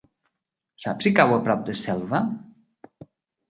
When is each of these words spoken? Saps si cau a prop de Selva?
Saps 0.85 1.05
si 1.09 1.11
cau 1.21 1.35
a 1.35 1.39
prop 1.49 1.63
de 1.69 1.77
Selva? 1.85 2.25